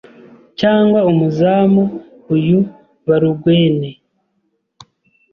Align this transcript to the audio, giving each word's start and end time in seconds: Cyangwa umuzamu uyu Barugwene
Cyangwa 0.59 0.99
umuzamu 1.11 1.83
uyu 2.35 2.59
Barugwene 3.07 3.89